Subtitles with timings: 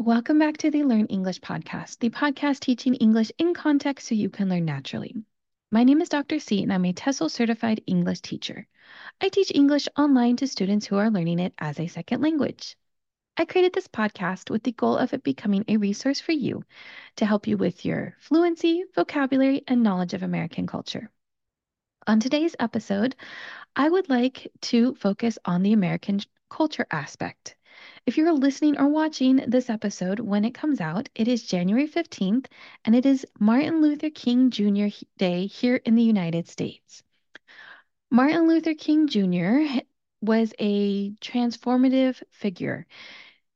[0.00, 4.30] Welcome back to the Learn English podcast, the podcast teaching English in context so you
[4.30, 5.16] can learn naturally.
[5.72, 6.38] My name is Dr.
[6.38, 8.68] C, and I'm a TESOL certified English teacher.
[9.20, 12.76] I teach English online to students who are learning it as a second language.
[13.36, 16.62] I created this podcast with the goal of it becoming a resource for you
[17.16, 21.10] to help you with your fluency, vocabulary, and knowledge of American culture.
[22.06, 23.16] On today's episode,
[23.74, 27.56] I would like to focus on the American culture aspect.
[28.06, 32.46] If you're listening or watching this episode when it comes out, it is January 15th
[32.84, 34.86] and it is Martin Luther King Jr.
[35.16, 37.02] Day here in the United States.
[38.10, 39.80] Martin Luther King Jr.
[40.20, 42.86] was a transformative figure.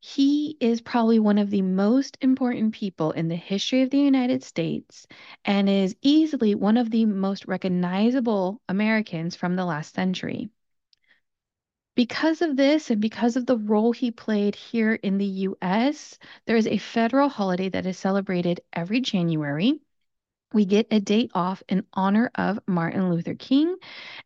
[0.01, 4.43] He is probably one of the most important people in the history of the United
[4.43, 5.07] States
[5.45, 10.51] and is easily one of the most recognizable Americans from the last century.
[11.95, 16.57] Because of this and because of the role he played here in the US, there
[16.57, 19.81] is a federal holiday that is celebrated every January.
[20.53, 23.77] We get a day off in honor of Martin Luther King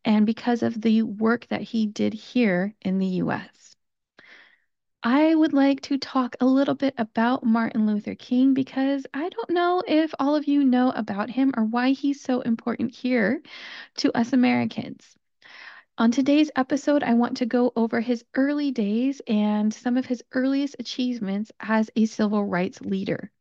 [0.05, 3.77] and because of the work that he did here in the US.
[5.03, 9.51] I would like to talk a little bit about Martin Luther King because I don't
[9.51, 13.43] know if all of you know about him or why he's so important here
[13.97, 15.17] to us Americans.
[15.99, 20.23] On today's episode, I want to go over his early days and some of his
[20.33, 23.33] earliest achievements as a civil rights leader.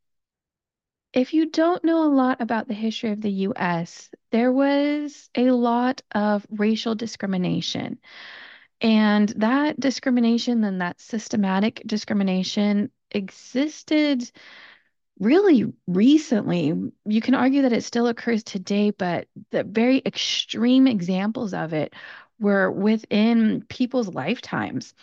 [1.11, 5.51] If you don't know a lot about the history of the US, there was a
[5.51, 7.99] lot of racial discrimination.
[8.79, 14.31] And that discrimination and that systematic discrimination existed
[15.19, 16.73] really recently.
[17.05, 21.93] You can argue that it still occurs today, but the very extreme examples of it
[22.39, 24.93] were within people's lifetimes.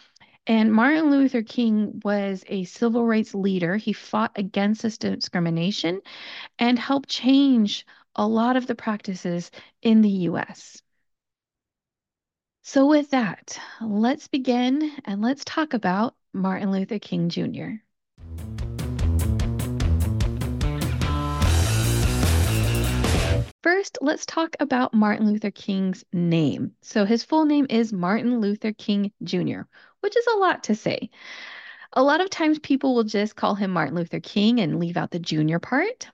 [0.47, 3.77] And Martin Luther King was a civil rights leader.
[3.77, 6.01] He fought against this discrimination
[6.59, 9.51] and helped change a lot of the practices
[9.83, 10.83] in the US.
[12.63, 17.83] So, with that, let's begin and let's talk about Martin Luther King Jr.
[24.03, 26.73] let's talk about Martin Luther King's name.
[26.83, 29.61] So, his full name is Martin Luther King Jr.,
[30.01, 31.09] which is a lot to say.
[31.93, 35.13] A lot of times, people will just call him Martin Luther King and leave out
[35.13, 36.09] the junior part.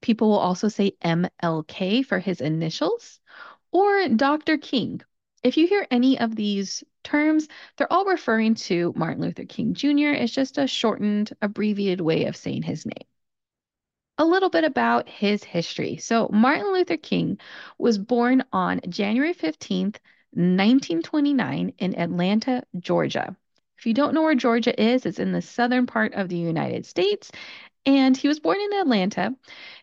[0.00, 3.20] People will also say MLK for his initials
[3.70, 4.56] or Dr.
[4.56, 5.02] King.
[5.42, 10.14] If you hear any of these terms, they're all referring to Martin Luther King Jr.
[10.14, 13.06] It's just a shortened, abbreviated way of saying his name
[14.18, 15.96] a little bit about his history.
[15.96, 17.38] So, Martin Luther King
[17.78, 19.96] was born on January 15th,
[20.32, 23.36] 1929, in Atlanta, Georgia.
[23.78, 26.86] If you don't know where Georgia is, it's in the southern part of the United
[26.86, 27.30] States.
[27.86, 29.34] And he was born in Atlanta.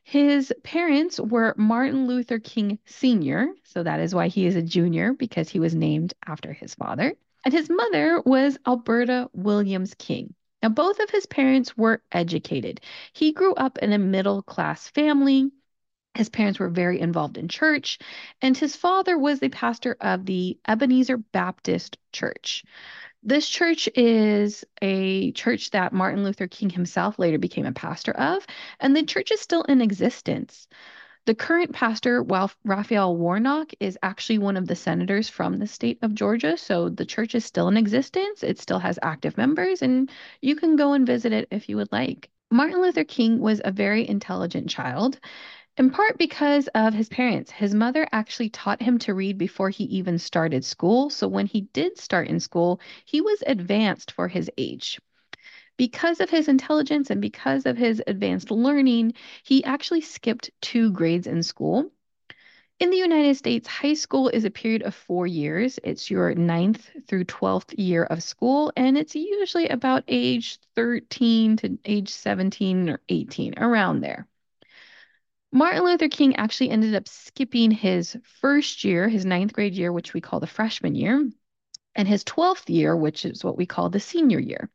[0.04, 5.14] His parents were Martin Luther King Sr., so that is why he is a junior,
[5.14, 7.14] because he was named after his father.
[7.46, 10.34] And his mother was Alberta Williams King.
[10.62, 12.82] Now, both of his parents were educated.
[13.14, 15.52] He grew up in a middle class family.
[16.14, 17.98] His parents were very involved in church,
[18.42, 22.64] and his father was the pastor of the Ebenezer Baptist Church.
[23.24, 28.46] This church is a church that Martin Luther King himself later became a pastor of,
[28.80, 30.68] and the church is still in existence.
[31.26, 36.16] The current pastor, Raphael Warnock, is actually one of the senators from the state of
[36.16, 36.58] Georgia.
[36.58, 38.42] So the church is still in existence.
[38.44, 40.10] It still has active members, and
[40.42, 42.32] you can go and visit it if you would like.
[42.50, 45.20] Martin Luther King was a very intelligent child,
[45.78, 47.52] in part because of his parents.
[47.52, 51.12] His mother actually taught him to read before he even started school.
[51.12, 55.00] So when he did start in school, he was advanced for his age
[55.78, 61.28] because of his intelligence and because of his advanced learning, he actually skipped two grades
[61.28, 61.92] in school.
[62.80, 65.80] In the United States, high school is a period of four years.
[65.84, 71.78] It's your ninth through 12th year of school, and it's usually about age 13 to
[71.86, 74.28] age 17 or 18, around there.
[75.52, 80.16] Martin Luther King actually ended up skipping his first year, his ninth grade year, which
[80.16, 81.30] we call the freshman year,
[81.94, 84.72] and his 12th year, which is what we call the senior year.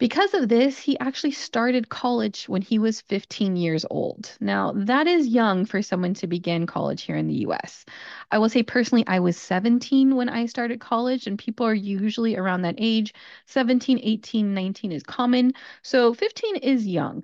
[0.00, 4.34] Because of this, he actually started college when he was 15 years old.
[4.40, 7.84] Now, that is young for someone to begin college here in the US.
[8.30, 12.34] I will say personally, I was 17 when I started college, and people are usually
[12.34, 13.12] around that age.
[13.44, 15.52] 17, 18, 19 is common.
[15.82, 17.22] So 15 is young.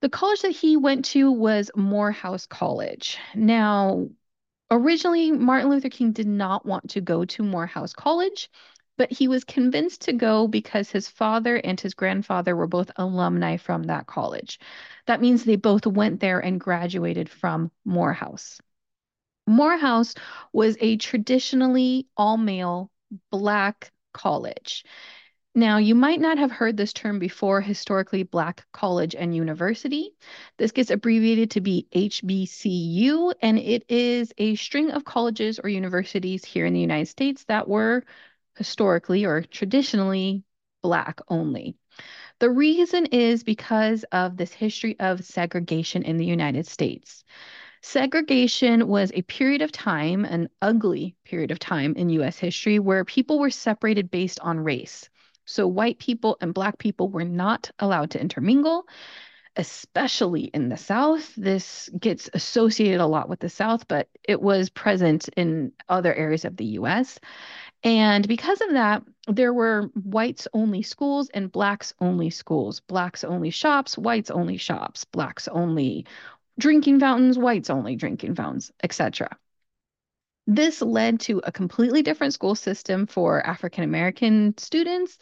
[0.00, 3.18] The college that he went to was Morehouse College.
[3.34, 4.08] Now,
[4.70, 8.48] originally, Martin Luther King did not want to go to Morehouse College
[9.02, 13.56] but he was convinced to go because his father and his grandfather were both alumni
[13.56, 14.60] from that college.
[15.06, 18.60] That means they both went there and graduated from Morehouse.
[19.44, 20.14] Morehouse
[20.52, 22.92] was a traditionally all male
[23.32, 24.84] Black college.
[25.52, 30.14] Now, you might not have heard this term before, historically Black College and University.
[30.58, 36.44] This gets abbreviated to be HBCU, and it is a string of colleges or universities
[36.44, 38.04] here in the United States that were
[38.56, 40.44] historically or traditionally
[40.82, 41.76] Black only.
[42.40, 47.24] The reason is because of this history of segregation in the United States.
[47.82, 53.04] Segregation was a period of time, an ugly period of time in US history, where
[53.04, 55.08] people were separated based on race.
[55.44, 58.86] So white people and black people were not allowed to intermingle,
[59.56, 61.34] especially in the South.
[61.36, 66.44] This gets associated a lot with the South, but it was present in other areas
[66.44, 67.18] of the US.
[67.84, 73.50] And because of that, there were whites only schools and blacks only schools, blacks only
[73.50, 76.06] shops, whites only shops, blacks only
[76.58, 79.36] drinking fountains, whites only drinking fountains, etc.
[80.48, 85.18] This led to a completely different school system for African American students,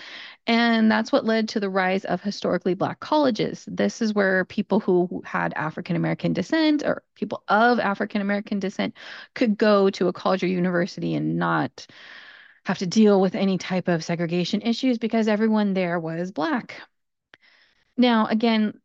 [0.47, 3.67] and that's what led to the rise of historically Black colleges.
[3.71, 8.95] This is where people who had African American descent or people of African American descent
[9.35, 11.87] could go to a college or university and not
[12.71, 16.81] have to deal with any type of segregation issues because everyone there was Black.
[17.97, 18.81] Now, again,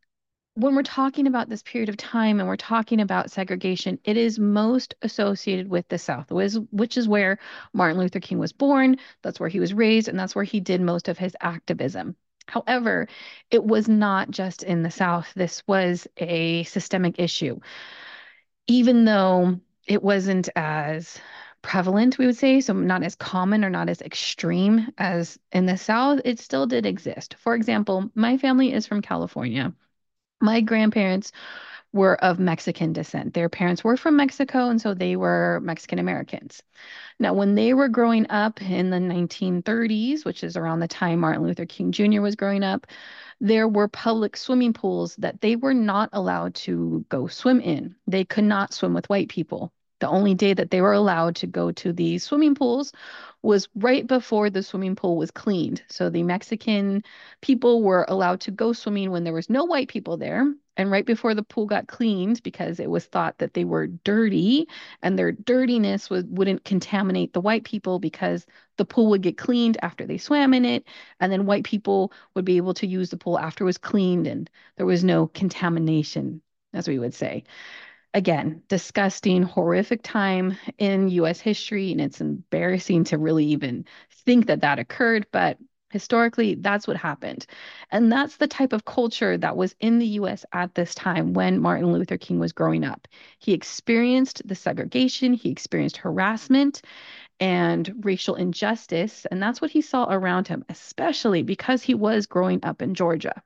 [0.54, 4.40] when we're talking about this period of time and we're talking about segregation, it is
[4.40, 7.38] most associated with the South, which is where
[7.72, 10.80] Martin Luther King was born, that's where he was raised, and that's where he did
[10.80, 12.16] most of his activism.
[12.48, 13.06] However,
[13.52, 15.32] it was not just in the South.
[15.36, 17.60] This was a systemic issue.
[18.66, 21.20] Even though it wasn't as
[21.66, 25.76] prevalent, we would say, so not as common or not as extreme as in the
[25.76, 27.34] South, it still did exist.
[27.40, 29.74] For example, my family is from California.
[30.40, 31.32] My grandparents
[31.92, 33.34] were of Mexican descent.
[33.34, 36.62] Their parents were from Mexico, and so they were Mexican Americans.
[37.18, 41.42] Now, when they were growing up in the 1930s, which is around the time Martin
[41.42, 42.20] Luther King Jr.
[42.20, 42.86] was growing up,
[43.40, 47.96] there were public swimming pools that they were not allowed to go swim in.
[48.06, 49.72] They could not swim with white people.
[50.00, 52.92] The only day that they were allowed to go to the swimming pools
[53.42, 55.82] was right before the swimming pool was cleaned.
[55.88, 57.02] So the Mexican
[57.40, 60.52] people were allowed to go swimming when there was no white people there.
[60.76, 64.68] And right before the pool got cleaned, because it was thought that they were dirty
[65.00, 68.44] and their dirtiness was, wouldn't contaminate the white people because
[68.76, 70.84] the pool would get cleaned after they swam in it.
[71.20, 74.26] And then white people would be able to use the pool after it was cleaned
[74.26, 76.42] and there was no contamination,
[76.74, 77.44] as we would say
[78.16, 81.92] again, disgusting, horrific time in US history.
[81.92, 85.26] And it's embarrassing to really even think that that occurred.
[85.32, 85.58] But
[85.90, 87.44] historically, that's what happened.
[87.90, 91.60] And that's the type of culture that was in the US at this time when
[91.60, 93.06] Martin Luther King was growing up.
[93.38, 96.80] He experienced the segregation, he experienced harassment
[97.38, 99.26] and racial injustice.
[99.26, 103.42] And that's what he saw around him, especially because he was growing up in Georgia.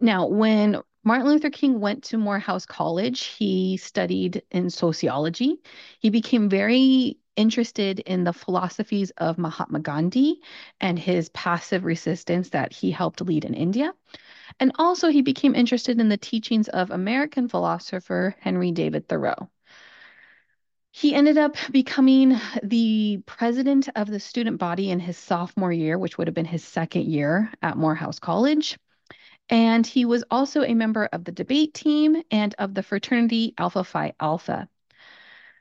[0.00, 3.24] Now, when Martin Luther King went to Morehouse College.
[3.24, 5.56] He studied in sociology.
[5.98, 10.42] He became very interested in the philosophies of Mahatma Gandhi
[10.78, 13.94] and his passive resistance that he helped lead in India.
[14.58, 19.48] And also, he became interested in the teachings of American philosopher Henry David Thoreau.
[20.90, 26.18] He ended up becoming the president of the student body in his sophomore year, which
[26.18, 28.76] would have been his second year at Morehouse College.
[29.50, 33.82] And he was also a member of the debate team and of the fraternity Alpha
[33.82, 34.68] Phi Alpha.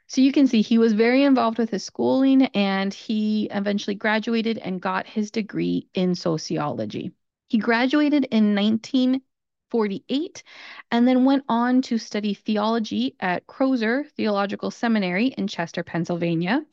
[0.05, 4.57] So you can see he was very involved with his schooling and he eventually graduated
[4.59, 7.11] and got his degree in sociology.
[7.47, 10.43] He graduated in 1948
[10.91, 16.63] and then went on to study theology at Crozer Theological Seminary in Chester, Pennsylvania.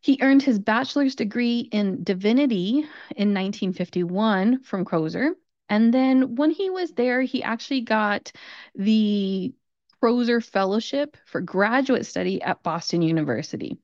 [0.00, 5.34] He earned his bachelor's degree in divinity in 1951 from Crozer
[5.70, 8.32] and then when he was there, he actually got
[8.74, 9.54] the
[10.02, 13.78] Crozer Fellowship for graduate study at Boston University.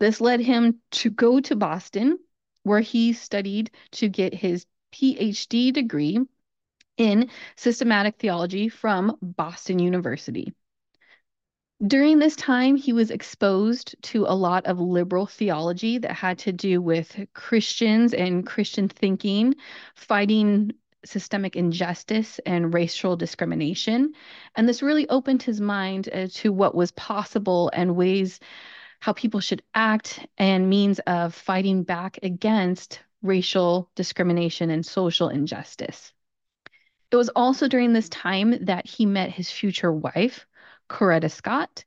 [0.00, 2.18] This led him to go to Boston,
[2.64, 6.18] where he studied to get his PhD degree
[6.96, 10.52] in systematic theology from Boston University.
[11.86, 16.52] During this time, he was exposed to a lot of liberal theology that had to
[16.52, 19.54] do with Christians and Christian thinking,
[19.94, 20.72] fighting
[21.04, 24.12] systemic injustice and racial discrimination.
[24.54, 28.40] And this really opened his mind uh, to what was possible and ways
[29.00, 36.12] how people should act, and means of fighting back against racial discrimination and social injustice.
[37.10, 40.46] It was also during this time that he met his future wife,
[40.88, 41.84] Coretta Scott.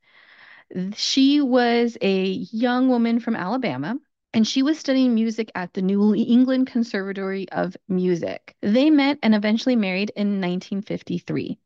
[0.96, 3.98] She was a young woman from Alabama
[4.34, 8.56] and she was studying music at the New England Conservatory of Music.
[8.62, 11.60] They met and eventually married in 1953.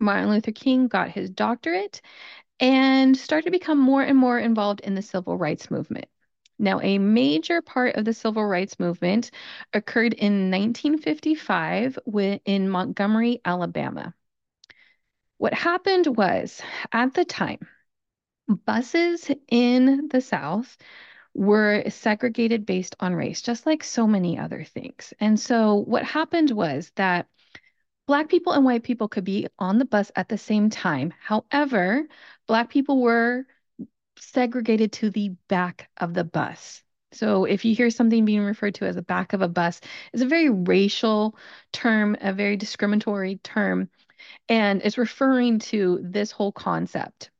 [0.00, 2.00] Martin Luther King got his doctorate
[2.58, 6.06] and started to become more and more involved in the civil rights movement.
[6.58, 9.30] Now, a major part of the civil rights movement
[9.72, 11.98] occurred in 1955
[12.44, 14.14] in Montgomery, Alabama.
[15.38, 16.60] What happened was,
[16.92, 17.66] at the time,
[18.46, 20.76] buses in the South
[21.34, 25.14] were segregated based on race, just like so many other things.
[25.20, 27.26] And so what happened was that
[28.06, 31.14] Black people and white people could be on the bus at the same time.
[31.20, 32.06] However,
[32.48, 33.46] Black people were
[34.18, 36.82] segregated to the back of the bus.
[37.12, 39.80] So if you hear something being referred to as the back of a bus,
[40.12, 41.36] it's a very racial
[41.72, 43.88] term, a very discriminatory term,
[44.48, 47.30] and it's referring to this whole concept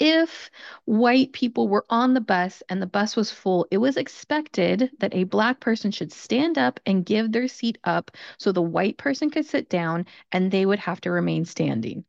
[0.00, 0.50] if
[0.86, 5.14] white people were on the bus and the bus was full, it was expected that
[5.14, 9.30] a black person should stand up and give their seat up so the white person
[9.30, 12.04] could sit down and they would have to remain standing.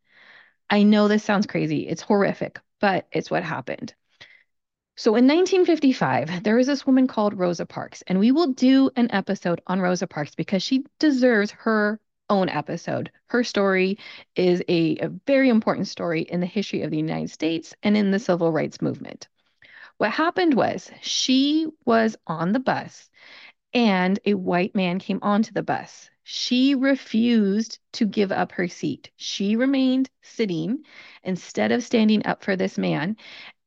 [0.69, 1.87] I know this sounds crazy.
[1.87, 3.93] It's horrific, but it's what happened.
[4.95, 9.11] So in 1955, there was this woman called Rosa Parks, and we will do an
[9.11, 11.99] episode on Rosa Parks because she deserves her
[12.31, 13.11] own episode.
[13.27, 13.99] Her story
[14.35, 18.09] is a, a very important story in the history of the United States and in
[18.09, 19.27] the civil rights movement.
[19.97, 23.09] What happened was she was on the bus
[23.73, 26.09] and a white man came onto the bus.
[26.23, 29.11] She refused to give up her seat.
[29.17, 30.85] She remained sitting
[31.23, 33.17] instead of standing up for this man.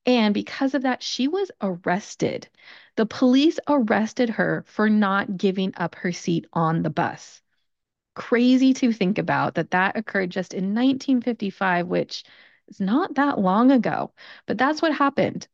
[0.06, 2.48] And because of that, she was arrested.
[2.96, 7.42] The police arrested her for not giving up her seat on the bus
[8.14, 12.24] crazy to think about that that occurred just in 1955, which
[12.68, 14.12] is not that long ago,
[14.46, 15.46] but that's what happened.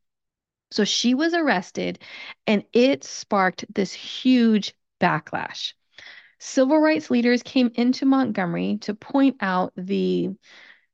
[0.71, 1.99] So she was arrested
[2.47, 5.75] and it sparked this huge backlash.
[6.39, 10.31] Civil rights leaders came into Montgomery to point out the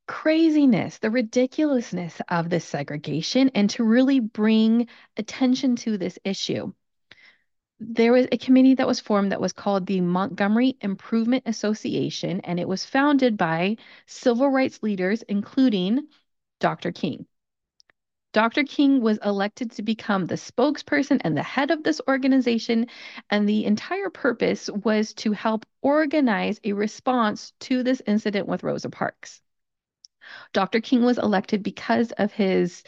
[0.08, 6.73] craziness, the ridiculousness of this segregation, and to really bring attention to this issue
[7.78, 12.59] there was a committee that was formed that was called the Montgomery Improvement Association, and
[12.59, 16.09] it was founded by civil rights leaders, including
[16.59, 16.92] Dr.
[16.92, 17.26] King.
[18.33, 18.64] Dr.
[18.64, 22.87] King was elected to become the spokesperson and the head of this organization,
[23.30, 28.90] and the entire purpose was to help organize a response to this incident with Rosa
[28.90, 29.40] Parks.
[30.52, 30.80] Dr.
[30.80, 32.83] King was elected because of his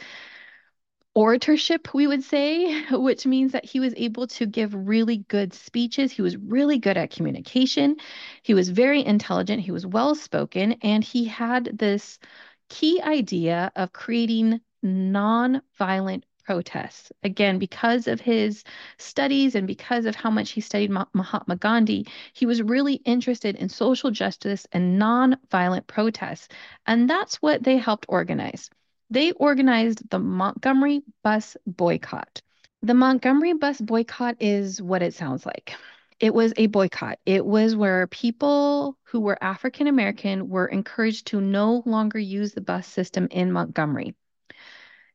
[1.18, 6.12] oratorship, we would say, which means that he was able to give really good speeches.
[6.12, 7.96] He was really good at communication.
[8.44, 9.62] He was very intelligent.
[9.62, 10.74] He was well spoken.
[10.82, 12.20] And he had this
[12.68, 17.10] key idea of creating non-violent protests.
[17.24, 18.62] Again, because of his
[18.98, 23.68] studies and because of how much he studied Mahatma Gandhi, he was really interested in
[23.68, 26.48] social justice and non-violent protests.
[26.86, 28.70] And that's what they helped organize
[29.10, 32.42] they organized the Montgomery bus boycott.
[32.82, 35.74] The Montgomery bus boycott is what it sounds like.
[36.20, 37.18] It was a boycott.
[37.26, 42.60] It was where people who were African American were encouraged to no longer use the
[42.60, 44.14] bus system in Montgomery.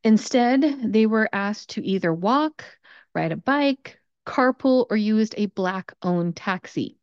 [0.03, 2.65] Instead, they were asked to either walk,
[3.13, 6.97] ride a bike, carpool, or used a black owned taxi.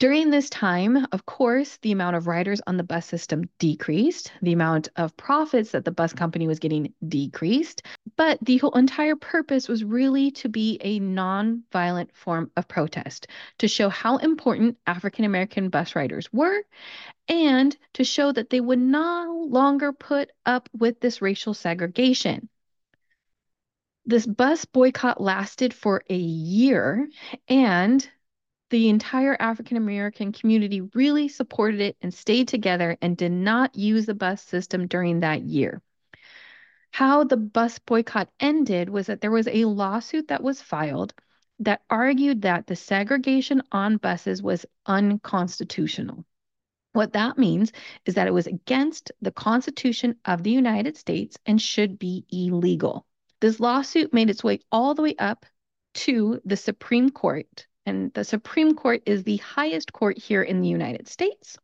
[0.00, 4.52] During this time, of course, the amount of riders on the bus system decreased, the
[4.52, 7.82] amount of profits that the bus company was getting decreased,
[8.16, 13.68] but the whole entire purpose was really to be a non-violent form of protest, to
[13.68, 16.64] show how important African American bus riders were
[17.28, 22.48] and to show that they would no longer put up with this racial segregation.
[24.06, 27.08] This bus boycott lasted for a year
[27.48, 28.06] and
[28.70, 34.06] the entire African American community really supported it and stayed together and did not use
[34.06, 35.82] the bus system during that year.
[36.90, 41.12] How the bus boycott ended was that there was a lawsuit that was filed
[41.60, 46.24] that argued that the segregation on buses was unconstitutional.
[46.92, 47.72] What that means
[48.06, 53.06] is that it was against the Constitution of the United States and should be illegal.
[53.40, 55.44] This lawsuit made its way all the way up
[55.94, 60.68] to the Supreme Court and the Supreme Court is the highest court here in the
[60.68, 61.58] United States.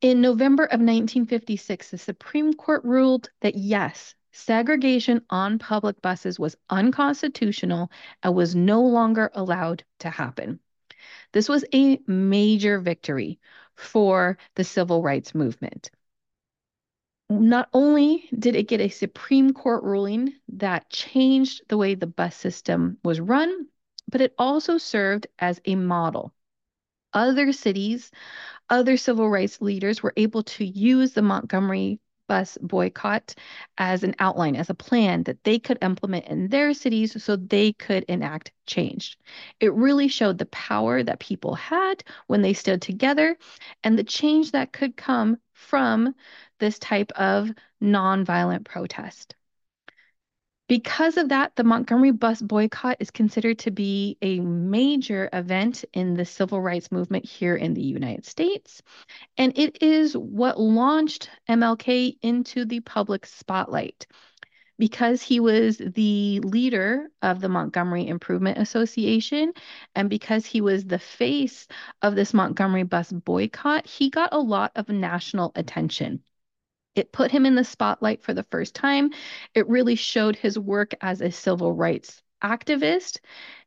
[0.00, 6.56] In November of 1956, the Supreme Court ruled that yes, segregation on public buses was
[6.68, 7.90] unconstitutional
[8.22, 10.60] and was no longer allowed to happen.
[11.32, 13.40] This was a major victory
[13.76, 15.90] for the civil rights movement.
[17.30, 22.36] Not only did it get a Supreme Court ruling that changed the way the bus
[22.36, 23.66] system was run,
[24.14, 26.32] but it also served as a model.
[27.12, 28.12] Other cities,
[28.70, 33.34] other civil rights leaders were able to use the Montgomery bus boycott
[33.76, 37.72] as an outline, as a plan that they could implement in their cities so they
[37.72, 39.18] could enact change.
[39.58, 43.36] It really showed the power that people had when they stood together
[43.82, 46.14] and the change that could come from
[46.60, 47.50] this type of
[47.82, 49.34] nonviolent protest.
[50.66, 56.14] Because of that, the Montgomery bus boycott is considered to be a major event in
[56.14, 58.80] the civil rights movement here in the United States.
[59.36, 64.06] And it is what launched MLK into the public spotlight.
[64.78, 69.52] Because he was the leader of the Montgomery Improvement Association
[69.94, 71.68] and because he was the face
[72.02, 76.22] of this Montgomery bus boycott, he got a lot of national attention.
[76.94, 79.10] It put him in the spotlight for the first time.
[79.54, 83.18] It really showed his work as a civil rights activist.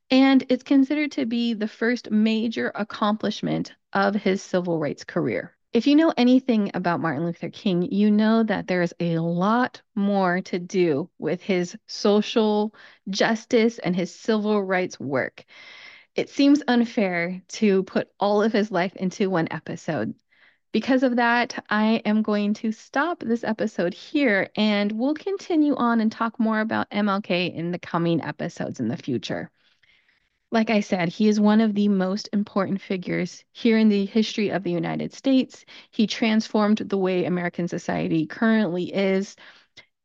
[0.09, 5.53] And it's considered to be the first major accomplishment of his civil rights career.
[5.73, 9.81] If you know anything about Martin Luther King, you know that there is a lot
[9.95, 12.73] more to do with his social
[13.09, 15.43] justice and his civil rights work.
[16.15, 20.15] It seems unfair to put all of his life into one episode.
[20.71, 26.01] Because of that, I am going to stop this episode here and we'll continue on
[26.01, 29.49] and talk more about MLK in the coming episodes in the future.
[30.51, 34.49] Like I said, he is one of the most important figures here in the history
[34.49, 35.65] of the United States.
[35.91, 39.35] He transformed the way American society currently is.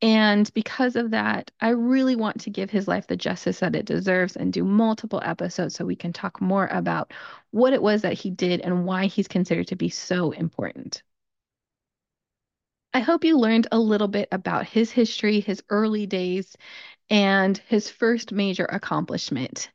[0.03, 3.85] And because of that, I really want to give his life the justice that it
[3.85, 7.13] deserves and do multiple episodes so we can talk more about
[7.51, 11.03] what it was that he did and why he's considered to be so important.
[12.93, 16.57] I hope you learned a little bit about his history, his early days,
[17.09, 19.71] and his first major accomplishment.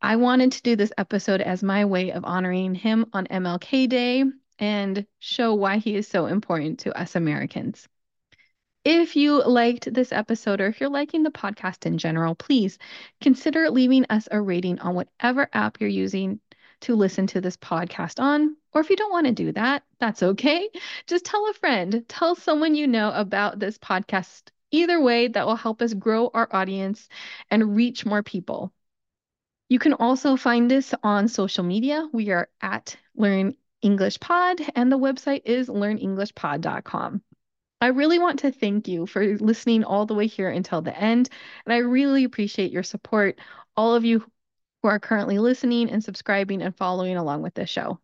[0.00, 4.24] I wanted to do this episode as my way of honoring him on MLK Day
[4.60, 7.88] and show why he is so important to us Americans.
[8.84, 12.78] If you liked this episode or if you're liking the podcast in general, please
[13.22, 16.38] consider leaving us a rating on whatever app you're using
[16.80, 18.56] to listen to this podcast on.
[18.72, 20.68] Or if you don't want to do that, that's okay.
[21.06, 24.50] Just tell a friend, tell someone you know about this podcast.
[24.70, 27.08] Either way, that will help us grow our audience
[27.50, 28.70] and reach more people.
[29.70, 32.06] You can also find us on social media.
[32.12, 37.22] We are at Learn English Pod, and the website is learnenglishpod.com.
[37.84, 41.28] I really want to thank you for listening all the way here until the end.
[41.66, 43.38] And I really appreciate your support,
[43.76, 44.24] all of you
[44.80, 48.00] who are currently listening and subscribing and following along with this show.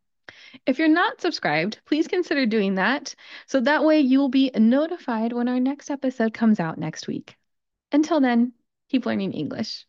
[0.66, 3.14] If you're not subscribed, please consider doing that
[3.46, 7.38] so that way you will be notified when our next episode comes out next week.
[7.90, 8.52] Until then,
[8.90, 9.86] keep learning English.